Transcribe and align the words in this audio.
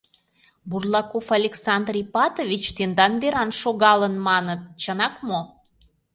Бурлаков 0.69 1.25
Александр 1.37 1.93
Ипатович 2.03 2.63
тендан 2.77 3.13
деран 3.21 3.49
шогалын, 3.61 4.15
маныт, 4.27 4.61
чынак 4.81 5.15
мо? 5.27 5.41